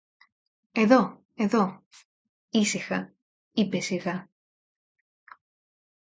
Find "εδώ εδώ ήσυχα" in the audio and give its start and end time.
0.71-3.13